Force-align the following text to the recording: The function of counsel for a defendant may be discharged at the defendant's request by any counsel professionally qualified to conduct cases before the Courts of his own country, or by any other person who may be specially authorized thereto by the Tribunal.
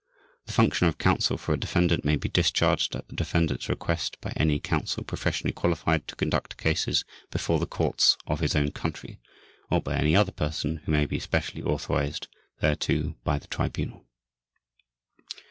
The 0.47 0.53
function 0.53 0.87
of 0.87 0.97
counsel 0.97 1.37
for 1.37 1.53
a 1.53 1.59
defendant 1.59 2.03
may 2.03 2.15
be 2.15 2.27
discharged 2.27 2.95
at 2.95 3.07
the 3.07 3.15
defendant's 3.15 3.69
request 3.69 4.19
by 4.19 4.31
any 4.35 4.59
counsel 4.59 5.03
professionally 5.03 5.53
qualified 5.53 6.07
to 6.07 6.15
conduct 6.15 6.57
cases 6.57 7.05
before 7.29 7.59
the 7.59 7.67
Courts 7.67 8.17
of 8.25 8.39
his 8.39 8.55
own 8.55 8.71
country, 8.71 9.19
or 9.69 9.79
by 9.79 9.95
any 9.95 10.15
other 10.15 10.31
person 10.31 10.77
who 10.77 10.91
may 10.91 11.05
be 11.05 11.19
specially 11.19 11.61
authorized 11.61 12.27
thereto 12.61 13.15
by 13.23 13.37
the 13.37 13.45
Tribunal. 13.45 14.07